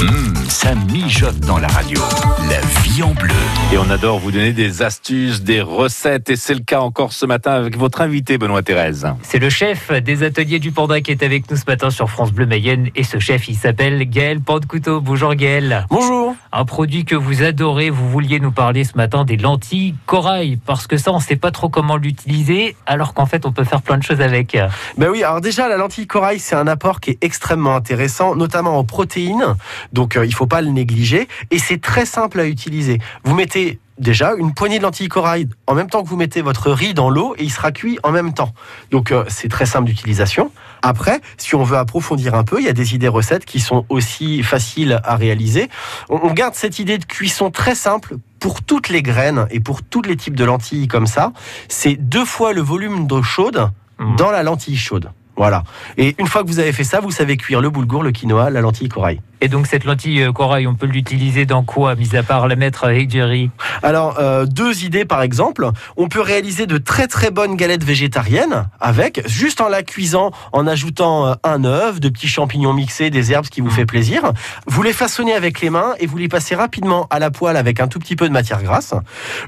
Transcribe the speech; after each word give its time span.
Hum, 0.00 0.32
ça 0.48 0.74
mijote 0.76 1.40
dans 1.40 1.58
la 1.58 1.66
radio. 1.66 2.00
La 2.48 2.60
vie 2.82 3.02
en 3.02 3.14
bleu. 3.14 3.34
Et 3.72 3.78
on 3.78 3.90
adore 3.90 4.20
vous 4.20 4.30
donner 4.30 4.52
des 4.52 4.82
astuces, 4.82 5.42
des 5.42 5.60
recettes. 5.60 6.30
Et 6.30 6.36
c'est 6.36 6.54
le 6.54 6.60
cas 6.60 6.80
encore 6.80 7.12
ce 7.12 7.26
matin 7.26 7.52
avec 7.52 7.76
votre 7.76 8.00
invité, 8.00 8.38
Benoît 8.38 8.62
Thérèse. 8.62 9.08
C'est 9.22 9.40
le 9.40 9.50
chef 9.50 9.90
des 9.90 10.22
ateliers 10.22 10.60
du 10.60 10.70
Panda 10.70 11.00
qui 11.00 11.10
est 11.10 11.22
avec 11.24 11.50
nous 11.50 11.56
ce 11.56 11.64
matin 11.66 11.90
sur 11.90 12.08
France 12.10 12.32
Bleu 12.32 12.46
Mayenne. 12.46 12.90
Et 12.94 13.02
ce 13.02 13.18
chef, 13.18 13.48
il 13.48 13.56
s'appelle 13.56 14.08
Gaël 14.08 14.40
Couteau. 14.68 15.00
Bonjour 15.00 15.34
Gaël. 15.34 15.84
Bonjour. 15.90 16.36
Un 16.52 16.64
produit 16.64 17.04
que 17.04 17.14
vous 17.14 17.42
adorez. 17.42 17.90
Vous 17.90 18.08
vouliez 18.08 18.40
nous 18.40 18.52
parler 18.52 18.84
ce 18.84 18.96
matin 18.96 19.24
des 19.24 19.36
lentilles 19.36 19.94
corail. 20.06 20.58
Parce 20.64 20.86
que 20.86 20.96
ça, 20.96 21.12
on 21.12 21.16
ne 21.16 21.22
sait 21.22 21.36
pas 21.36 21.50
trop 21.50 21.68
comment 21.68 21.96
l'utiliser. 21.96 22.76
Alors 22.86 23.14
qu'en 23.14 23.26
fait, 23.26 23.44
on 23.46 23.52
peut 23.52 23.64
faire 23.64 23.82
plein 23.82 23.98
de 23.98 24.02
choses 24.02 24.20
avec. 24.20 24.56
Ben 24.96 25.08
oui, 25.10 25.22
alors 25.22 25.40
déjà, 25.40 25.68
la 25.68 25.76
lentille 25.76 26.06
corail, 26.06 26.38
c'est 26.38 26.56
un 26.56 26.66
apport 26.66 27.00
qui 27.00 27.10
est 27.10 27.18
extrêmement 27.22 27.74
intéressant, 27.74 28.34
notamment 28.34 28.78
en 28.78 28.84
protéines. 28.84 29.56
Donc 29.92 30.16
euh, 30.16 30.24
il 30.24 30.30
ne 30.30 30.34
faut 30.34 30.46
pas 30.46 30.62
le 30.62 30.70
négliger. 30.70 31.28
Et 31.50 31.58
c'est 31.58 31.80
très 31.80 32.06
simple 32.06 32.40
à 32.40 32.46
utiliser. 32.46 32.98
Vous 33.24 33.34
mettez 33.34 33.78
déjà 33.98 34.34
une 34.38 34.54
poignée 34.54 34.78
de 34.78 34.84
lentilles 34.84 35.08
corail 35.08 35.48
en 35.66 35.74
même 35.74 35.90
temps 35.90 36.02
que 36.02 36.08
vous 36.08 36.16
mettez 36.16 36.42
votre 36.42 36.70
riz 36.70 36.94
dans 36.94 37.10
l'eau 37.10 37.34
et 37.36 37.44
il 37.44 37.50
sera 37.50 37.72
cuit 37.72 37.98
en 38.02 38.12
même 38.12 38.32
temps. 38.32 38.52
Donc 38.90 39.12
euh, 39.12 39.24
c'est 39.28 39.48
très 39.48 39.66
simple 39.66 39.86
d'utilisation. 39.86 40.50
Après, 40.82 41.20
si 41.36 41.54
on 41.54 41.62
veut 41.62 41.76
approfondir 41.76 42.34
un 42.34 42.44
peu, 42.44 42.60
il 42.60 42.66
y 42.66 42.68
a 42.68 42.72
des 42.72 42.94
idées 42.94 43.08
recettes 43.08 43.44
qui 43.44 43.60
sont 43.60 43.84
aussi 43.88 44.42
faciles 44.42 45.00
à 45.04 45.16
réaliser. 45.16 45.68
On, 46.08 46.32
garde 46.32 46.54
cette 46.54 46.78
idée 46.78 46.98
de 46.98 47.04
cuisson 47.04 47.50
très 47.50 47.74
simple 47.74 48.16
pour 48.38 48.62
toutes 48.62 48.88
les 48.88 49.02
graines 49.02 49.46
et 49.50 49.60
pour 49.60 49.82
tous 49.82 50.02
les 50.02 50.16
types 50.16 50.36
de 50.36 50.44
lentilles 50.44 50.88
comme 50.88 51.06
ça. 51.06 51.32
C'est 51.68 51.94
deux 51.94 52.24
fois 52.24 52.52
le 52.52 52.60
volume 52.60 53.06
d'eau 53.06 53.22
chaude 53.22 53.70
mmh. 53.98 54.16
dans 54.16 54.30
la 54.30 54.42
lentille 54.42 54.76
chaude. 54.76 55.10
Voilà. 55.36 55.62
Et 55.96 56.16
une 56.18 56.26
fois 56.26 56.42
que 56.42 56.48
vous 56.48 56.58
avez 56.58 56.72
fait 56.72 56.84
ça, 56.84 57.00
vous 57.00 57.12
savez 57.12 57.36
cuire 57.36 57.60
le 57.60 57.70
boulgour, 57.70 58.02
le 58.02 58.10
quinoa, 58.10 58.50
la 58.50 58.60
lentille 58.60 58.88
corail. 58.88 59.20
Et 59.40 59.48
donc 59.48 59.66
cette 59.66 59.84
lentille 59.84 60.22
euh, 60.22 60.32
corail, 60.32 60.66
on 60.66 60.74
peut 60.74 60.86
l'utiliser 60.86 61.46
dans 61.46 61.62
quoi, 61.62 61.94
mis 61.94 62.16
à 62.16 62.22
part 62.22 62.48
la 62.48 62.56
mettre 62.56 62.84
avec 62.84 63.08
du 63.08 63.22
riz 63.22 63.50
Alors, 63.82 64.18
euh, 64.18 64.46
deux 64.46 64.84
idées 64.84 65.04
par 65.04 65.22
exemple. 65.22 65.68
On 65.96 66.08
peut 66.08 66.20
réaliser 66.20 66.66
de 66.66 66.78
très 66.78 67.06
très 67.06 67.30
bonnes 67.30 67.54
galettes 67.56 67.84
végétariennes 67.84 68.68
avec, 68.80 69.26
juste 69.28 69.60
en 69.60 69.68
la 69.68 69.82
cuisant, 69.82 70.32
en 70.52 70.66
ajoutant 70.66 71.26
euh, 71.26 71.34
un 71.44 71.64
œuf, 71.64 72.00
de 72.00 72.08
petits 72.08 72.28
champignons 72.28 72.72
mixés, 72.72 73.10
des 73.10 73.32
herbes 73.32 73.46
qui 73.46 73.60
vous 73.60 73.70
fait 73.70 73.86
plaisir. 73.86 74.32
Vous 74.66 74.82
les 74.82 74.92
façonnez 74.92 75.34
avec 75.34 75.60
les 75.60 75.70
mains 75.70 75.94
et 76.00 76.06
vous 76.06 76.18
les 76.18 76.28
passez 76.28 76.54
rapidement 76.54 77.06
à 77.10 77.18
la 77.18 77.30
poêle 77.30 77.56
avec 77.56 77.80
un 77.80 77.88
tout 77.88 77.98
petit 77.98 78.16
peu 78.16 78.28
de 78.28 78.32
matière 78.32 78.62
grasse. 78.62 78.94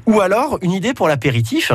Ou 0.06 0.20
alors, 0.20 0.58
une 0.62 0.72
idée 0.72 0.94
pour 0.94 1.08
l'apéritif. 1.08 1.72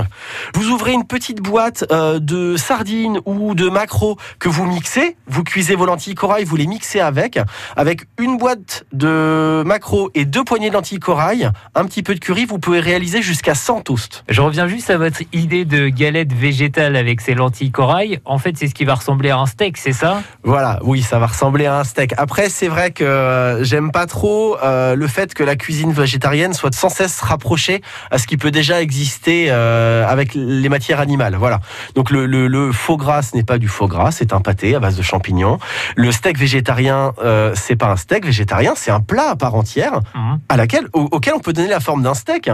Vous 0.54 0.70
ouvrez 0.70 0.94
une 0.94 1.06
petite 1.06 1.42
boîte 1.42 1.86
de 1.92 2.58
sardines 2.58 3.20
ou 3.26 3.56
de 3.56 3.70
maquereaux 3.70 4.18
que 4.40 4.50
vous 4.50 4.66
mixez, 4.66 5.18
vous 5.28 5.44
cuisez 5.44 5.76
vos 5.76 5.86
lentilles 5.86 6.16
corail, 6.16 6.46
vous 6.46 6.56
les 6.56 6.68
mixez 6.68 7.00
avec, 7.00 7.40
avec 7.76 8.05
une 8.18 8.38
boîte 8.38 8.86
de 8.94 9.64
macro 9.66 10.10
et 10.16 10.26
deux 10.26 10.44
poignées 10.44 10.70
de 10.70 10.74
lentilles 10.74 11.00
corail, 11.00 11.52
un 11.76 11.86
petit 11.86 12.04
peu 12.04 12.16
de 12.16 12.20
curry, 12.20 12.46
vous 12.46 12.60
pouvez 12.60 12.80
réaliser 12.80 13.22
jusqu'à 13.22 13.56
100 13.56 13.82
toasts. 13.82 14.24
Je 14.30 14.42
reviens 14.42 14.68
juste 14.68 14.90
à 14.90 14.98
votre 14.98 15.22
idée 15.34 15.66
de 15.66 15.90
galette 15.90 16.34
végétale 16.34 16.96
avec 16.96 17.22
ces 17.22 17.36
lentilles 17.36 17.72
corail. 17.72 18.20
En 18.26 18.38
fait, 18.38 18.58
c'est 18.58 18.68
ce 18.68 18.74
qui 18.74 18.86
va 18.86 18.96
ressembler 18.96 19.30
à 19.30 19.38
un 19.38 19.46
steak, 19.46 19.78
c'est 19.78 19.94
ça? 19.94 20.22
Voilà, 20.44 20.80
oui, 20.84 21.02
ça 21.02 21.20
va 21.20 21.28
ressembler 21.28 21.66
à 21.66 21.80
un 21.80 21.84
steak. 21.84 22.14
Après, 22.18 22.50
c'est 22.50 22.68
vrai 22.68 22.92
que 22.92 23.04
euh, 23.04 23.64
j'aime 23.64 23.92
pas 23.92 24.06
trop 24.06 24.58
euh, 24.64 24.96
le 24.96 25.08
fait 25.08 25.34
que 25.34 25.44
la 25.44 25.56
cuisine 25.56 25.92
végétarienne 25.92 26.54
soit 26.54 26.74
sans 26.74 26.90
cesse 26.90 27.22
rapprochée 27.22 27.82
à 28.12 28.18
ce 28.18 28.28
qui 28.28 28.38
peut 28.38 28.52
déjà 28.52 28.82
exister 28.82 29.48
euh, 29.50 30.08
avec 30.08 30.34
les 30.34 30.70
matières 30.70 31.00
animales. 31.00 31.36
Voilà. 31.36 31.60
Donc 31.96 32.12
le, 32.12 32.26
le 32.26 32.72
faux 32.72 32.98
gras, 32.98 33.22
ce 33.22 33.36
n'est 33.36 33.44
pas 33.44 33.58
du 33.58 33.68
faux 33.68 33.88
gras 33.88 34.06
c'est 34.12 34.34
un 34.34 34.42
pâté 34.42 34.76
à 34.76 34.80
base 34.80 34.96
de 34.96 35.02
champignons. 35.02 35.60
Le 35.96 36.12
steak 36.12 36.38
végétarien, 36.38 37.14
euh, 37.24 37.54
c'est 37.56 37.76
pas 37.76 37.88
un 37.88 37.95
steak 37.96 38.26
végétarien, 38.26 38.74
c'est 38.76 38.92
un 38.92 39.00
plat 39.00 39.30
à 39.30 39.36
part 39.36 39.56
entière 39.56 40.00
mhm. 40.14 40.40
à 40.50 40.58
laquelle, 40.58 40.88
auquel 40.94 41.34
on 41.36 41.40
peut 41.40 41.54
donner 41.54 41.70
la 41.70 41.80
forme 41.80 42.04
d'un 42.04 42.14
steak. 42.14 42.50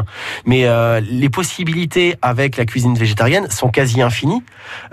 Mais 0.46 0.66
euh, 0.66 1.00
les 1.02 1.30
possibilités 1.30 2.16
avec 2.22 2.58
la 2.58 2.66
cuisine 2.66 2.96
végétarienne 2.96 3.50
sont 3.50 3.70
quasi 3.70 4.02
infinies. 4.02 4.44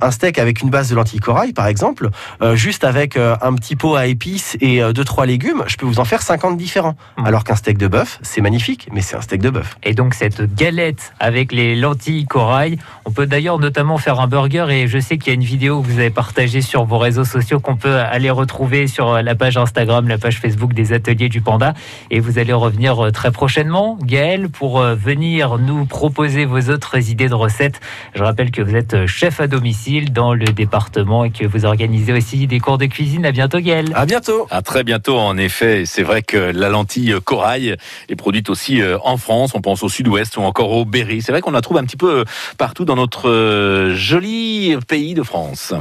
Un 0.01 0.11
steak 0.11 0.39
avec 0.39 0.63
une 0.63 0.71
base 0.71 0.91
de 0.91 0.95
lentilles 0.95 1.21
corail, 1.21 1.53
par 1.53 1.67
exemple, 1.67 2.11
euh, 2.43 2.57
juste 2.57 2.85
avec 2.85 3.17
un 3.17 3.55
petit 3.55 3.77
pot 3.77 3.97
à 3.97 4.07
épices 4.07 4.57
et 4.61 4.81
deux 4.93 5.05
trois 5.05 5.27
légumes, 5.27 5.65
je 5.67 5.77
peux 5.77 5.87
vous 5.87 6.01
en 6.01 6.05
faire 6.05 6.23
50 6.23 6.57
différents. 6.57 6.97
Mhm. 7.19 7.27
Alors 7.27 7.45
qu'un 7.45 7.57
steak 7.57 7.79
de 7.79 7.89
bœuf, 7.89 8.19
c'est 8.23 8.41
magnifique, 8.41 8.89
mais 8.93 9.01
c'est 9.01 9.17
un 9.17 9.21
steak 9.21 9.41
de 9.41 9.51
bœuf. 9.51 9.77
Et 9.83 9.95
donc 9.95 10.15
cette 10.15 10.55
galette 10.55 11.13
avec 11.21 11.53
les 11.53 11.75
lentilles 11.77 12.27
corail, 12.27 12.79
on 13.05 13.11
peut 13.11 13.27
d'ailleurs 13.27 13.59
notamment 13.59 13.99
faire 13.99 14.21
un 14.21 14.27
burger. 14.27 14.67
Et 14.71 14.89
je 14.89 14.99
sais 14.99 15.19
qu'il 15.19 15.29
y 15.29 15.31
a 15.31 15.35
une 15.35 15.45
vidéo 15.45 15.83
que 15.83 15.87
vous 15.87 15.99
avez 15.99 16.11
partagée 16.11 16.63
sur 16.63 16.85
vos 16.85 16.99
réseaux 16.99 17.25
sociaux 17.25 17.61
qu'on 17.61 17.77
peut 17.77 17.97
aller 17.97 18.31
retrouver 18.31 18.87
sur 18.87 19.23
la 19.23 19.35
page 19.35 19.57
Instagram, 19.57 20.09
la 20.09 20.19
page 20.19 20.38
Facebook 20.39 20.73
des 20.73 20.93
Ateliers 20.93 21.29
du 21.29 21.41
Panda. 21.41 21.75
Et 22.11 22.21
vous 22.21 22.39
allez 22.39 22.53
revenir 22.53 23.05
euh, 23.05 23.11
très 23.11 23.31
prochainement, 23.31 23.99
Gaël, 24.03 24.49
pour 24.49 24.81
euh, 24.81 24.95
venir 24.95 25.59
nous 25.59 25.85
proposer 25.85 26.45
vos 26.45 26.71
autres 26.71 27.11
idées 27.11 27.29
de 27.29 27.35
recettes. 27.35 27.81
Je 28.15 28.23
rappelle 28.23 28.51
que 28.51 28.63
vous 28.63 28.75
êtes 28.75 28.95
euh, 28.95 29.07
chef 29.07 29.41
à 29.41 29.47
domicile 29.47 30.13
dans 30.13 30.35
le 30.35 30.47
département 30.47 31.25
et 31.25 31.31
que 31.31 31.45
vous 31.45 31.65
organisez 31.65 32.13
aussi 32.13 32.47
des 32.47 32.61
cours 32.61 32.79
de 32.79 32.87
cuisine. 32.87 33.27
À 33.27 33.33
bientôt, 33.33 33.59
Gaël. 33.61 33.93
À 33.95 34.07
bientôt. 34.07 34.47
À 34.51 34.63
très 34.63 34.85
bientôt, 34.85 35.19
en 35.19 35.37
effet. 35.37 35.85
C'est 35.85 36.03
vrai 36.03 36.23
que 36.23 36.37
la 36.37 36.69
lentille 36.69 37.15
corail 37.25 37.77
est 38.09 38.17
produite 38.17 38.51
aussi 38.51 38.81
en 39.05 39.17
France. 39.17 39.53
On 39.55 39.61
pense 39.61 39.83
au 39.83 39.89
sud-ouest 39.89 40.37
ou 40.37 40.43
encore 40.43 40.71
au 40.71 40.85
Berry. 40.85 41.23
C'est 41.23 41.33
vrai 41.33 41.41
qu'on 41.41 41.51
la 41.51 41.61
trouve 41.61 41.79
un 41.79 41.85
petit 41.85 41.97
peu 41.97 42.25
partout 42.57 42.85
dans 42.85 42.97
notre 42.97 43.91
joli 43.95 44.77
pays 44.87 45.15
de 45.15 45.23
France. 45.23 45.75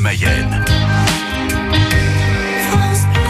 Mayenne. 0.00 0.83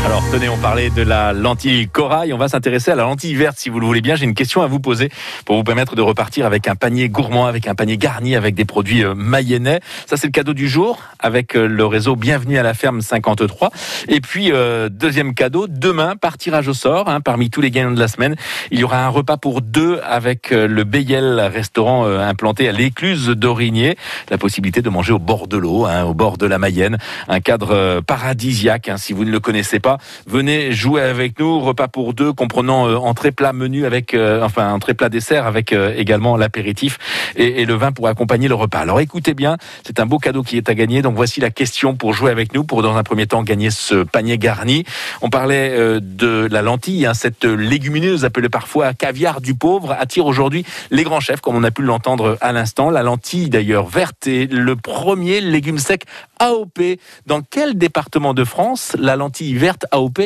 Alors 0.04 0.22
tenez, 0.30 0.50
on 0.50 0.58
parlait 0.58 0.90
de 0.90 1.00
la 1.00 1.32
lentille 1.32 1.88
corail, 1.88 2.34
on 2.34 2.36
va 2.36 2.48
s'intéresser 2.48 2.90
à 2.90 2.94
la 2.94 3.04
lentille 3.04 3.34
verte 3.34 3.56
si 3.58 3.70
vous 3.70 3.80
le 3.80 3.86
voulez 3.86 4.02
bien. 4.02 4.16
J'ai 4.16 4.26
une 4.26 4.34
question 4.34 4.60
à 4.60 4.66
vous 4.66 4.78
poser 4.78 5.10
pour 5.46 5.56
vous 5.56 5.64
permettre 5.64 5.96
de 5.96 6.02
repartir 6.02 6.44
avec 6.44 6.68
un 6.68 6.74
panier 6.74 7.08
gourmand, 7.08 7.46
avec 7.46 7.66
un 7.66 7.74
panier 7.74 7.96
garni 7.96 8.36
avec 8.36 8.54
des 8.54 8.66
produits 8.66 9.02
euh, 9.02 9.14
mayennais. 9.14 9.80
Ça 10.06 10.18
c'est 10.18 10.26
le 10.26 10.32
cadeau 10.32 10.52
du 10.52 10.68
jour 10.68 11.00
avec 11.18 11.56
euh, 11.56 11.66
le 11.66 11.86
réseau 11.86 12.16
Bienvenue 12.16 12.58
à 12.58 12.62
la 12.62 12.74
ferme 12.74 13.00
53. 13.00 13.70
Et 14.08 14.20
puis 14.20 14.52
euh, 14.52 14.90
deuxième 14.90 15.32
cadeau, 15.32 15.68
demain 15.68 16.16
par 16.16 16.36
tirage 16.36 16.68
au 16.68 16.74
sort, 16.74 17.08
hein, 17.08 17.22
parmi 17.22 17.48
tous 17.48 17.62
les 17.62 17.70
gagnants 17.70 17.92
de 17.92 17.98
la 17.98 18.08
semaine, 18.08 18.36
il 18.70 18.80
y 18.80 18.84
aura 18.84 19.06
un 19.06 19.08
repas 19.08 19.38
pour 19.38 19.62
deux 19.62 20.00
avec 20.06 20.50
le 20.50 20.84
Beyel 20.84 21.40
restaurant 21.40 22.04
implanté 22.04 22.68
à 22.68 22.72
l'écluse 22.72 23.28
d'Origné. 23.28 23.96
La 24.30 24.36
possibilité 24.36 24.82
de 24.82 24.90
manger 24.90 25.14
au 25.14 25.18
bord 25.18 25.48
de 25.48 25.56
l'eau, 25.56 25.86
hein, 25.86 26.04
au 26.04 26.12
bord 26.12 26.36
de 26.36 26.44
la 26.44 26.58
Mayenne, 26.58 26.98
un 27.28 27.40
cadre 27.40 28.00
paradisiaque. 28.06 28.90
Hein, 28.90 28.98
si 28.98 29.14
vous 29.14 29.24
ne 29.24 29.30
le 29.30 29.40
connaissez 29.40 29.80
pas, 29.80 29.93
venez 30.26 30.72
jouer 30.72 31.02
avec 31.02 31.38
nous. 31.38 31.60
Repas 31.60 31.88
pour 31.88 32.14
deux, 32.14 32.32
comprenant 32.32 32.88
euh, 32.88 32.96
entrée 32.96 33.32
plat 33.32 33.52
menu 33.52 33.86
avec, 33.86 34.14
euh, 34.14 34.42
enfin 34.42 34.72
entrée 34.72 34.94
plat 34.94 35.08
dessert 35.08 35.46
avec 35.46 35.72
euh, 35.72 35.94
également 35.96 36.36
l'apéritif 36.36 36.98
et, 37.36 37.64
le 37.64 37.74
vin 37.74 37.92
pour 37.92 38.08
accompagner 38.08 38.48
le 38.48 38.54
repas. 38.54 38.80
Alors 38.80 39.00
écoutez 39.00 39.32
bien, 39.34 39.56
c'est 39.86 40.00
un 40.00 40.06
beau 40.06 40.18
cadeau 40.18 40.42
qui 40.42 40.56
est 40.56 40.68
à 40.68 40.74
gagner. 40.74 41.02
Donc 41.02 41.14
voici 41.16 41.40
la 41.40 41.50
question 41.50 41.94
pour 41.94 42.12
jouer 42.12 42.30
avec 42.30 42.54
nous, 42.54 42.64
pour 42.64 42.82
dans 42.82 42.96
un 42.96 43.02
premier 43.02 43.26
temps 43.26 43.42
gagner 43.42 43.70
ce 43.70 44.02
panier 44.02 44.38
garni. 44.38 44.84
On 45.22 45.30
parlait 45.30 46.00
de 46.00 46.48
la 46.50 46.62
lentille, 46.62 47.06
hein, 47.06 47.14
cette 47.14 47.44
légumineuse 47.44 48.24
appelée 48.24 48.48
parfois 48.48 48.92
caviar 48.92 49.40
du 49.40 49.54
pauvre, 49.54 49.96
attire 49.98 50.26
aujourd'hui 50.26 50.64
les 50.90 51.04
grands 51.04 51.20
chefs, 51.20 51.40
comme 51.40 51.56
on 51.56 51.64
a 51.64 51.70
pu 51.70 51.82
l'entendre 51.82 52.36
à 52.40 52.52
l'instant. 52.52 52.90
La 52.90 53.02
lentille 53.02 53.48
d'ailleurs 53.48 53.86
verte 53.86 54.26
est 54.26 54.52
le 54.52 54.76
premier 54.76 55.40
légume 55.40 55.78
sec 55.78 56.04
AOP. 56.38 56.98
Dans 57.26 57.40
quel 57.42 57.78
département 57.78 58.34
de 58.34 58.44
France 58.44 58.96
la 58.98 59.16
lentille 59.16 59.54
verte 59.54 59.83
AOP 59.90 60.20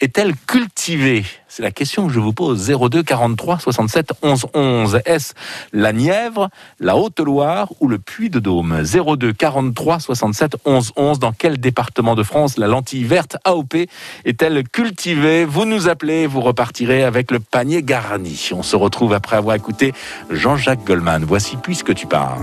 est-elle 0.00 0.34
cultivée? 0.46 1.24
C'est 1.48 1.62
la 1.62 1.70
question 1.70 2.06
que 2.06 2.12
je 2.14 2.20
vous 2.20 2.32
pose. 2.32 2.66
02 2.70 3.02
43 3.02 3.58
67 3.58 4.12
11 4.22 4.46
11. 4.54 5.00
Est-ce 5.04 5.34
la 5.74 5.92
Nièvre, 5.92 6.48
la 6.80 6.96
Haute-Loire 6.96 7.68
ou 7.80 7.88
le 7.88 7.98
Puy-de-Dôme? 7.98 8.82
02 8.82 9.34
43 9.34 10.00
67 10.00 10.56
11 10.64 10.92
11. 10.96 11.18
Dans 11.18 11.32
quel 11.32 11.60
département 11.60 12.14
de 12.14 12.22
France 12.22 12.56
la 12.56 12.68
lentille 12.68 13.04
verte 13.04 13.36
AOP 13.44 13.74
est-elle 14.24 14.66
cultivée? 14.66 15.44
Vous 15.44 15.66
nous 15.66 15.88
appelez, 15.88 16.26
vous 16.26 16.40
repartirez 16.40 17.04
avec 17.04 17.30
le 17.30 17.38
panier 17.38 17.82
garni. 17.82 18.48
On 18.52 18.62
se 18.62 18.76
retrouve 18.76 19.12
après 19.12 19.36
avoir 19.36 19.54
écouté 19.54 19.92
Jean-Jacques 20.30 20.84
Goldman. 20.84 21.24
Voici 21.24 21.56
Puisque 21.62 21.94
tu 21.94 22.06
pars. 22.06 22.38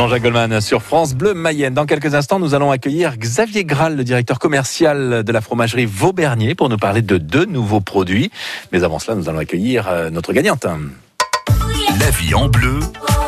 Jean-Jacques 0.00 0.22
Goldman 0.22 0.62
sur 0.62 0.80
France 0.80 1.14
Bleu 1.14 1.34
Mayenne. 1.34 1.74
Dans 1.74 1.84
quelques 1.84 2.14
instants, 2.14 2.38
nous 2.38 2.54
allons 2.54 2.70
accueillir 2.70 3.18
Xavier 3.18 3.66
Graal, 3.66 3.96
le 3.98 4.02
directeur 4.02 4.38
commercial 4.38 5.22
de 5.22 5.30
la 5.30 5.42
fromagerie 5.42 5.84
Vaubernier, 5.84 6.54
pour 6.54 6.70
nous 6.70 6.78
parler 6.78 7.02
de 7.02 7.18
deux 7.18 7.44
nouveaux 7.44 7.82
produits. 7.82 8.30
Mais 8.72 8.82
avant 8.82 8.98
cela, 8.98 9.14
nous 9.14 9.28
allons 9.28 9.40
accueillir 9.40 9.88
euh, 9.88 10.08
notre 10.08 10.32
gagnante. 10.32 10.64
La 10.64 12.10
vie 12.12 12.34
en 12.34 12.48
bleu, 12.48 12.80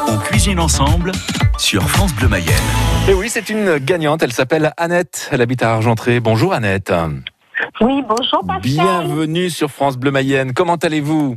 on 0.09 0.17
cuisine 0.17 0.59
ensemble 0.59 1.13
sur 1.59 1.87
France 1.91 2.15
Bleu 2.15 2.29
Mayenne. 2.29 2.55
Et 3.07 3.13
oui, 3.13 3.29
c'est 3.29 3.51
une 3.51 3.77
gagnante. 3.77 4.23
Elle 4.23 4.33
s'appelle 4.33 4.73
Annette. 4.79 5.29
Elle 5.31 5.43
habite 5.43 5.63
à 5.63 5.75
Argentré. 5.75 6.21
Bonjour 6.21 6.55
Annette. 6.55 6.91
Oui, 7.83 8.03
bonjour 8.09 8.47
Pascal. 8.47 8.63
Bienvenue 8.63 9.51
sur 9.51 9.71
France 9.71 9.99
Bleu 9.99 10.11
Mayenne. 10.11 10.55
Comment 10.55 10.77
allez-vous? 10.77 11.37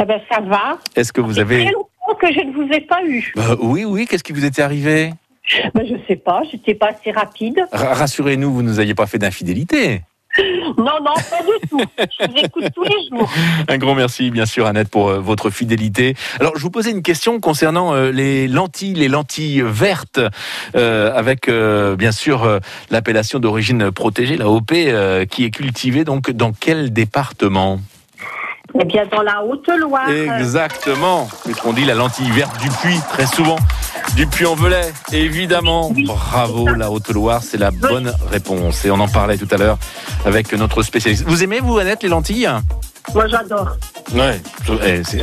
Eh 0.00 0.04
ben, 0.06 0.18
ça 0.32 0.40
va. 0.40 0.78
Est-ce 0.96 1.12
que 1.12 1.20
vous 1.20 1.38
avez... 1.38 1.70
que 2.14 2.32
je 2.32 2.40
ne 2.40 2.52
vous 2.52 2.68
ai 2.72 2.80
pas 2.80 3.04
eu. 3.04 3.32
Euh, 3.38 3.56
oui, 3.60 3.84
oui, 3.84 4.06
qu'est-ce 4.06 4.24
qui 4.24 4.32
vous 4.32 4.44
était 4.44 4.62
arrivé? 4.62 5.12
Ben, 5.74 5.86
je 5.86 5.94
sais 6.06 6.16
pas, 6.16 6.42
j'étais 6.50 6.74
pas 6.74 6.88
assez 6.90 7.10
rapide. 7.10 7.58
Ra- 7.72 7.94
Rassurez-nous, 7.94 8.52
vous 8.52 8.62
ne 8.62 8.68
nous 8.68 8.80
aviez 8.80 8.94
pas 8.94 9.06
fait 9.06 9.18
d'infidélité. 9.18 10.02
Non, 10.76 10.84
non, 11.02 11.14
pas 11.14 11.40
du 11.42 11.68
tout. 11.70 11.80
Je 11.98 12.26
vous 12.30 12.36
écoute 12.36 12.64
tous 12.74 12.84
les 12.84 13.08
jours. 13.08 13.30
Un 13.66 13.78
grand 13.78 13.94
merci, 13.94 14.30
bien 14.30 14.44
sûr, 14.44 14.66
Annette, 14.66 14.90
pour 14.90 15.08
euh, 15.08 15.18
votre 15.20 15.48
fidélité. 15.48 16.14
Alors, 16.38 16.52
je 16.54 16.62
vous 16.62 16.70
posais 16.70 16.90
une 16.90 17.02
question 17.02 17.40
concernant 17.40 17.94
euh, 17.94 18.10
les 18.12 18.46
lentilles, 18.46 18.92
les 18.92 19.08
lentilles 19.08 19.62
vertes, 19.64 20.20
euh, 20.76 21.12
avec 21.14 21.50
bien 21.50 22.12
sûr 22.12 22.60
l'appellation 22.90 23.38
d'origine 23.38 23.90
protégée, 23.90 24.36
la 24.36 24.50
OP, 24.50 24.72
qui 25.30 25.44
est 25.44 25.50
cultivée 25.50 26.04
donc 26.04 26.30
dans 26.30 26.52
quel 26.52 26.92
département? 26.92 27.80
Eh 28.80 28.84
bien, 28.84 29.04
dans 29.10 29.22
la 29.22 29.42
Haute-Loire. 29.42 30.08
Exactement. 30.08 31.28
Puisqu'on 31.44 31.72
dit 31.72 31.84
la 31.84 31.94
lentille 31.94 32.30
verte 32.30 32.60
du 32.60 32.68
puits, 32.68 33.00
très 33.10 33.26
souvent. 33.26 33.56
Du 34.14 34.26
puits-en-velay, 34.26 34.92
évidemment. 35.12 35.90
Bravo, 36.04 36.68
la 36.68 36.90
Haute-Loire, 36.90 37.42
c'est 37.42 37.58
la 37.58 37.72
bonne 37.72 38.12
réponse. 38.30 38.84
Et 38.84 38.90
on 38.90 39.00
en 39.00 39.08
parlait 39.08 39.36
tout 39.36 39.48
à 39.50 39.56
l'heure 39.56 39.78
avec 40.24 40.52
notre 40.52 40.82
spécialiste. 40.82 41.24
Vous 41.26 41.42
aimez, 41.42 41.60
vous, 41.60 41.78
Annette, 41.78 42.02
les 42.04 42.08
lentilles? 42.08 42.48
Moi, 43.14 43.26
j'adore. 43.26 43.76
Ouais, 44.14 44.40
eh, 44.86 45.02
c'est 45.04 45.20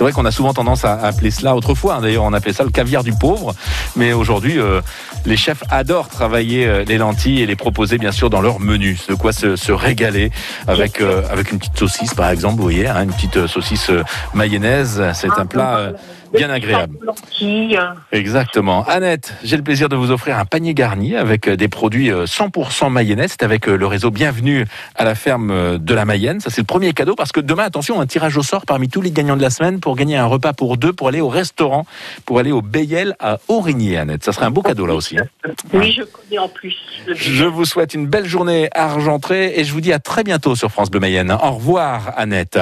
vrai 0.00 0.12
qu'on 0.12 0.24
a 0.26 0.30
souvent 0.30 0.52
tendance 0.52 0.84
à 0.84 0.94
appeler 1.00 1.30
cela 1.30 1.56
autrefois. 1.56 1.94
hein, 1.94 2.00
D'ailleurs, 2.02 2.24
on 2.24 2.32
appelait 2.34 2.52
ça 2.52 2.62
le 2.62 2.70
caviar 2.70 3.02
du 3.02 3.12
pauvre. 3.12 3.54
Mais 3.96 4.12
aujourd'hui, 4.12 4.58
euh, 4.58 4.82
les 5.24 5.36
chefs 5.38 5.62
adorent 5.70 6.08
travailler 6.08 6.66
euh, 6.66 6.84
les 6.84 6.98
lentilles 6.98 7.40
et 7.40 7.46
les 7.46 7.56
proposer 7.56 7.96
bien 7.96 8.12
sûr 8.12 8.28
dans 8.28 8.42
leur 8.42 8.60
menu. 8.60 8.98
De 9.08 9.14
quoi 9.14 9.32
se, 9.32 9.56
se 9.56 9.72
régaler 9.72 10.30
avec 10.68 11.00
euh, 11.00 11.22
avec 11.30 11.52
une 11.52 11.58
petite 11.58 11.78
saucisse, 11.78 12.12
par 12.12 12.28
exemple. 12.28 12.56
Vous 12.56 12.64
voyez, 12.64 12.86
hein, 12.86 13.02
une 13.02 13.12
petite 13.12 13.38
euh, 13.38 13.48
saucisse 13.48 13.88
euh, 13.88 14.02
mayonnaise. 14.34 15.02
C'est 15.14 15.30
un 15.38 15.46
plat 15.46 15.76
euh, 15.78 15.92
bien 16.32 16.50
agréable. 16.50 16.96
Lentilles. 17.02 17.78
Exactement. 18.12 18.84
Annette, 18.86 19.34
j'ai 19.44 19.56
le 19.56 19.62
plaisir 19.62 19.88
de 19.88 19.96
vous 19.96 20.10
offrir 20.10 20.38
un 20.38 20.44
panier 20.44 20.74
garni 20.74 21.16
avec 21.16 21.48
euh, 21.48 21.56
des 21.56 21.68
produits 21.68 22.10
euh, 22.10 22.24
100% 22.26 22.90
mayonnaise. 22.90 23.30
C'est 23.32 23.42
avec 23.44 23.68
euh, 23.68 23.76
le 23.76 23.86
réseau 23.86 24.10
Bienvenue 24.10 24.66
à 24.96 25.04
la 25.04 25.14
ferme 25.14 25.50
euh, 25.50 25.78
de 25.78 25.94
la 25.94 26.04
Mayenne. 26.04 26.40
Ça, 26.40 26.50
c'est 26.50 26.60
le 26.60 26.66
premier 26.66 26.92
cadeau 26.92 27.14
parce 27.14 27.32
que 27.32 27.40
demain, 27.40 27.64
attention, 27.64 28.00
un 28.00 28.06
tirage 28.06 28.36
au 28.36 28.42
sort 28.42 28.66
parmi 28.66 28.88
tous 28.88 29.00
les 29.00 29.10
gagnants 29.10 29.36
de 29.36 29.42
la 29.42 29.50
semaine 29.50 29.80
pour 29.80 29.96
gagner 29.96 30.16
un 30.16 30.26
repas 30.26 30.52
pour 30.52 30.76
deux 30.76 30.92
pour 30.92 31.08
aller 31.08 31.20
au 31.20 31.28
restaurant, 31.28 31.86
pour 32.26 32.38
aller 32.38 32.52
au 32.52 32.62
Bayel 32.62 33.14
à 33.20 33.38
Aurigny, 33.48 33.96
Annette. 33.96 34.24
Ça 34.24 34.32
serait 34.32 34.46
un 34.46 34.50
beau 34.50 34.62
cadeau 34.62 34.86
là 34.86 34.94
aussi. 34.94 35.18
hein. 35.18 35.24
Oui, 35.72 35.92
je 35.96 36.02
connais 36.02 36.38
en 36.38 36.48
plus. 36.48 36.76
Je 37.14 37.44
vous 37.44 37.64
souhaite 37.64 37.94
une 37.94 38.06
belle 38.06 38.26
journée 38.26 38.68
à 38.74 38.84
Argentré 38.92 39.52
et 39.56 39.64
je 39.64 39.72
vous 39.72 39.80
dis 39.80 39.92
à 39.92 39.98
très 39.98 40.24
bientôt 40.24 40.54
sur 40.56 40.70
France 40.70 40.90
Bleu 40.90 41.00
Mayenne. 41.00 41.30
Au 41.32 41.50
revoir, 41.52 42.12
Annette. 42.16 42.58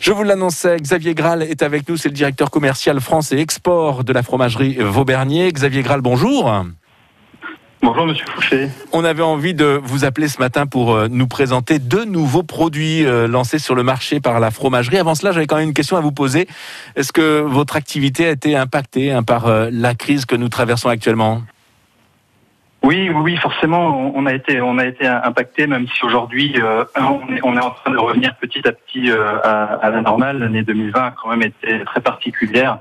Je 0.00 0.12
vous 0.12 0.22
l'annonçais, 0.22 0.76
Xavier 0.76 1.14
Graal 1.14 1.42
est 1.42 1.62
avec 1.62 1.88
nous. 1.88 1.96
C'est 1.96 2.08
le 2.08 2.14
directeur 2.14 2.50
commercial 2.50 3.00
France 3.08 3.32
et 3.32 3.38
export 3.38 4.04
de 4.04 4.12
la 4.12 4.22
fromagerie 4.22 4.76
Vaubernier. 4.78 5.50
Xavier 5.50 5.80
Graal, 5.80 6.02
bonjour. 6.02 6.54
Bonjour 7.80 8.06
Monsieur 8.06 8.26
Fouché. 8.26 8.68
On 8.92 9.02
avait 9.02 9.22
envie 9.22 9.54
de 9.54 9.80
vous 9.82 10.04
appeler 10.04 10.28
ce 10.28 10.38
matin 10.40 10.66
pour 10.66 10.94
euh, 10.94 11.08
nous 11.10 11.26
présenter 11.26 11.78
deux 11.78 12.04
nouveaux 12.04 12.42
produits 12.42 13.06
euh, 13.06 13.26
lancés 13.26 13.58
sur 13.58 13.74
le 13.74 13.82
marché 13.82 14.20
par 14.20 14.40
la 14.40 14.50
fromagerie. 14.50 14.98
Avant 14.98 15.14
cela, 15.14 15.32
j'avais 15.32 15.46
quand 15.46 15.56
même 15.56 15.68
une 15.68 15.74
question 15.74 15.96
à 15.96 16.02
vous 16.02 16.12
poser. 16.12 16.48
Est-ce 16.96 17.14
que 17.14 17.40
votre 17.40 17.76
activité 17.76 18.26
a 18.26 18.30
été 18.32 18.54
impactée 18.54 19.10
hein, 19.10 19.22
par 19.22 19.46
euh, 19.46 19.70
la 19.72 19.94
crise 19.94 20.26
que 20.26 20.36
nous 20.36 20.50
traversons 20.50 20.90
actuellement? 20.90 21.40
Oui, 22.88 23.10
oui, 23.10 23.36
forcément, 23.36 24.12
on 24.14 24.24
a 24.24 24.32
été, 24.32 24.62
on 24.62 24.78
a 24.78 24.86
été 24.86 25.06
impacté, 25.06 25.66
même 25.66 25.86
si 25.88 26.06
aujourd'hui 26.06 26.54
euh, 26.56 26.86
on, 27.42 27.54
est, 27.54 27.60
en 27.60 27.70
train 27.70 27.90
de 27.90 27.98
revenir 27.98 28.34
petit 28.36 28.66
à 28.66 28.72
petit 28.72 29.10
euh, 29.10 29.36
à 29.44 29.90
la 29.90 30.00
normale. 30.00 30.38
L'année 30.38 30.62
2020 30.62 30.98
a 30.98 31.10
quand 31.10 31.28
même 31.28 31.42
été 31.42 31.84
très 31.84 32.00
particulière. 32.00 32.78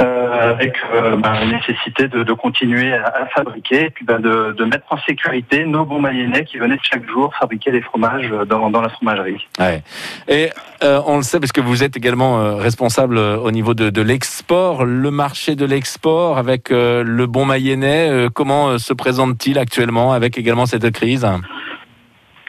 Euh, 0.00 0.50
avec 0.50 0.74
euh, 0.92 1.16
ben, 1.16 1.32
la 1.34 1.46
nécessité 1.46 2.08
de, 2.08 2.24
de 2.24 2.32
continuer 2.32 2.92
à, 2.92 3.06
à 3.06 3.26
fabriquer 3.26 3.84
et 3.86 3.90
puis 3.90 4.04
ben, 4.04 4.18
de, 4.18 4.52
de 4.52 4.64
mettre 4.64 4.86
en 4.90 4.98
sécurité 4.98 5.64
nos 5.66 5.84
bons 5.84 6.00
mayennais 6.00 6.44
qui 6.44 6.58
venaient 6.58 6.78
chaque 6.82 7.06
jour 7.08 7.32
fabriquer 7.38 7.70
les 7.70 7.80
fromages 7.80 8.28
dans, 8.48 8.70
dans 8.70 8.80
la 8.80 8.88
fromagerie. 8.88 9.46
Ouais. 9.60 9.82
Et 10.26 10.50
euh, 10.82 11.00
on 11.06 11.16
le 11.18 11.22
sait 11.22 11.38
parce 11.38 11.52
que 11.52 11.60
vous 11.60 11.84
êtes 11.84 11.96
également 11.96 12.56
responsable 12.56 13.18
au 13.18 13.50
niveau 13.52 13.74
de, 13.74 13.90
de 13.90 14.02
l'export, 14.02 14.84
le 14.84 15.10
marché 15.12 15.54
de 15.54 15.64
l'export 15.64 16.38
avec 16.38 16.70
le 16.70 17.26
bon 17.26 17.44
mayennais. 17.44 18.26
comment 18.34 18.78
se 18.78 18.92
présente-t-il 18.94 19.58
actuellement 19.58 20.12
avec 20.12 20.38
également 20.38 20.66
cette 20.66 20.90
crise? 20.90 21.24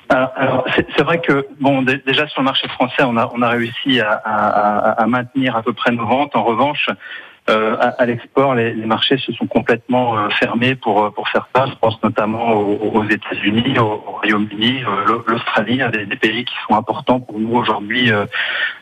Alors, 0.09 0.31
alors, 0.35 0.65
c'est 0.95 1.03
vrai 1.03 1.19
que 1.19 1.47
bon, 1.59 1.81
dé- 1.81 2.01
déjà 2.05 2.27
sur 2.27 2.41
le 2.41 2.45
marché 2.45 2.67
français, 2.69 3.01
on 3.03 3.17
a 3.17 3.27
on 3.33 3.41
a 3.41 3.49
réussi 3.49 3.99
à, 4.01 4.11
à- 4.23 4.47
à- 4.49 4.91
à 5.01 5.05
maintenir 5.07 5.55
à 5.55 5.63
peu 5.63 5.73
près 5.73 5.91
nos 5.91 6.05
ventes. 6.05 6.35
En 6.35 6.43
revanche, 6.43 6.89
euh, 7.49 7.75
à, 7.79 7.89
à 8.01 8.05
l'export, 8.05 8.55
les, 8.55 8.73
les 8.73 8.85
marchés 8.85 9.17
se 9.17 9.31
sont 9.33 9.45
complètement 9.47 10.17
euh, 10.17 10.29
fermés 10.29 10.75
pour 10.75 11.03
euh, 11.03 11.09
pour 11.11 11.27
faire 11.29 11.47
ça. 11.55 11.65
Je 11.67 11.75
pense 11.75 12.01
notamment 12.03 12.53
aux, 12.53 12.91
aux 12.95 13.03
États-Unis, 13.05 13.77
au, 13.79 13.83
au 13.83 14.11
Royaume-Uni, 14.19 14.83
euh, 14.83 15.05
l'Au- 15.05 15.23
l'Australie, 15.27 15.81
hein, 15.81 15.89
des, 15.91 16.05
des 16.05 16.15
pays 16.15 16.43
qui 16.45 16.55
sont 16.67 16.75
importants 16.75 17.19
pour 17.19 17.37
nous 17.39 17.55
aujourd'hui 17.55 18.11
euh, 18.11 18.25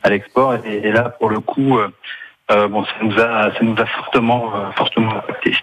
à 0.04 0.10
l'export. 0.10 0.56
Et, 0.66 0.88
et 0.88 0.92
là, 0.92 1.10
pour 1.20 1.30
le 1.30 1.40
coup, 1.42 1.78
euh, 1.78 2.68
bon, 2.68 2.84
ça 2.86 2.92
nous 3.02 3.20
a 3.20 3.52
ça 3.54 3.60
nous 3.62 3.76
a 3.78 3.86
fortement 3.86 4.52
euh, 4.56 4.72
fortement 4.78 5.16
impacté. 5.16 5.56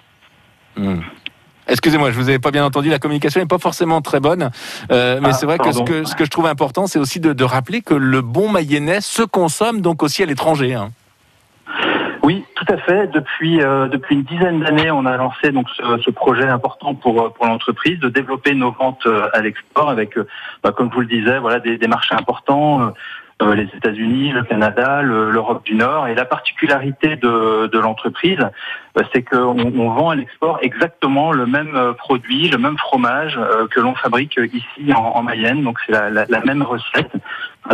Hmm. 0.77 1.01
Excusez-moi, 1.69 2.11
je 2.11 2.17
vous 2.17 2.29
avais 2.29 2.41
pas 2.41 2.51
bien 2.51 2.65
entendu. 2.65 2.89
La 2.91 2.99
communication 2.99 3.41
n'est 3.41 3.47
pas 3.47 3.59
forcément 3.59 4.01
très 4.03 4.19
bonne, 4.19 4.51
Euh, 4.91 5.21
mais 5.23 5.29
Ah, 5.31 5.33
c'est 5.33 5.47
vrai 5.47 5.57
que 5.59 5.71
ce, 5.71 5.83
que 5.83 6.05
ce 6.05 6.17
que 6.17 6.25
je 6.25 6.31
trouve 6.31 6.47
important, 6.47 6.87
c'est 6.89 6.99
aussi 6.99 7.21
de, 7.21 7.33
de 7.33 7.45
rappeler 7.45 7.81
que 7.81 7.95
le 7.95 8.23
bon 8.23 8.51
mayennais 8.51 9.01
se 9.01 9.23
consomme 9.23 9.81
donc 9.81 10.03
aussi 10.03 10.23
à 10.23 10.27
l'étranger. 10.27 10.75
hein. 10.75 10.91
Oui, 12.23 12.45
tout 12.55 12.67
à 12.69 12.77
fait. 12.77 13.07
Depuis 13.09 13.63
euh, 13.63 13.87
depuis 13.89 14.15
une 14.17 14.23
dizaine 14.25 14.61
d'années, 14.61 14.91
on 14.91 15.07
a 15.07 15.17
lancé 15.17 15.53
donc 15.53 15.69
ce, 15.71 16.11
projet 16.11 16.49
important 16.49 16.95
pour 16.95 17.23
euh, 17.23 17.29
pour 17.31 17.47
l'entreprise 17.47 17.99
de 17.99 18.09
développer 18.09 18.55
nos 18.55 18.73
ventes 18.73 19.07
euh, 19.07 19.29
à 19.33 19.41
l'export 19.41 19.89
avec, 19.89 20.19
bah, 20.63 20.73
comme 20.73 20.91
je 20.91 20.95
vous 20.95 21.01
le 21.01 21.07
disais, 21.07 21.39
voilà 21.39 21.61
des, 21.61 21.79
marchés 21.89 22.15
importants. 22.15 22.93
les 23.41 23.69
États-Unis, 23.75 24.33
le 24.33 24.43
Canada, 24.43 25.01
le- 25.01 25.31
l'Europe 25.31 25.65
du 25.65 25.75
Nord. 25.75 26.09
Et 26.09 26.15
la 26.15 26.27
particularité 26.27 27.17
de, 27.17 27.69
de 27.69 27.79
l'entreprise, 27.79 28.39
euh, 28.99 29.03
c'est 29.15 29.23
qu'on 29.23 29.57
on 29.59 29.91
vend 29.91 30.11
à 30.11 30.15
l'export 30.15 30.59
exactement 30.61 31.33
le 31.33 31.47
même 31.47 31.75
produit, 31.97 32.51
le 32.51 32.59
même 32.59 32.77
fromage 32.77 33.39
que 33.71 33.81
l'on 33.81 33.95
fabrique 33.95 34.39
ici 34.53 34.93
en, 34.93 35.01
en 35.19 35.23
Mayenne. 35.23 35.63
Donc 35.63 35.79
c'est 35.87 35.93
la, 35.93 36.41
même 36.45 36.63
recette. 36.63 37.13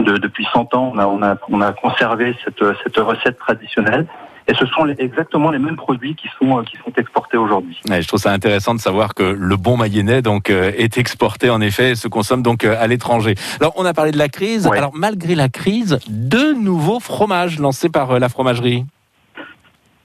De- 0.01 0.19
depuis 0.19 0.47
100 0.53 0.73
ans, 0.75 0.93
on 0.95 0.99
a, 0.99 1.07
on 1.07 1.23
a, 1.23 1.37
on 1.49 1.61
a 1.61 1.73
conservé 1.73 2.37
cette, 2.45 2.63
cette 2.85 2.97
recette 2.99 3.39
traditionnelle. 3.39 4.07
Et 4.49 4.55
ce 4.55 4.65
sont 4.67 4.85
les- 4.85 4.95
exactement 4.99 5.51
les 5.51 5.59
mêmes 5.59 5.77
produits 5.77 6.15
qui 6.15 6.29
sont, 6.39 6.59
euh, 6.59 6.63
qui 6.63 6.77
sont 6.77 6.93
exportés 6.97 7.37
aujourd'hui. 7.37 7.81
Ouais, 7.91 8.01
je 8.01 8.07
trouve 8.09 8.21
ça 8.21 8.31
intéressant 8.33 8.75
de 8.75 8.81
savoir 8.81 9.15
que 9.15 9.25
le 9.25 9.57
bon 9.57 9.77
mayennais 9.77 10.23
donc 10.23 10.51
euh, 10.51 10.71
est 10.77 10.99
exporté 10.99 11.51
en 11.51 11.61
effet 11.61 11.91
et 11.91 11.95
se 11.97 12.07
consomme 12.09 12.43
donc 12.43 12.65
euh, 12.65 12.77
à 12.79 12.87
l'étranger. 12.87 13.35
Alors 13.61 13.73
on 13.77 13.85
a 13.85 13.93
parlé 13.93 14.13
de 14.13 14.19
la 14.19 14.29
crise. 14.29 14.67
Ouais. 14.69 14.79
Alors 14.79 14.93
malgré 14.95 15.35
la 15.35 15.49
crise, 15.49 15.99
deux 16.09 16.55
nouveaux 16.55 17.01
fromages 17.01 17.59
lancés 17.59 17.89
par 17.89 18.19
la 18.21 18.29
fromagerie. 18.29 18.85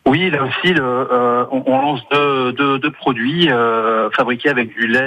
Oui, 0.07 0.31
là 0.31 0.43
aussi, 0.43 0.74
le, 0.74 0.81
euh, 0.83 1.45
on, 1.51 1.63
on 1.67 1.79
lance 1.79 2.01
deux, 2.12 2.51
deux, 2.53 2.79
deux 2.79 2.89
produits 2.91 3.51
euh, 3.51 4.10
fabriqués 4.10 4.50
avec 4.50 4.74
du 4.75 4.88
lait 4.88 5.00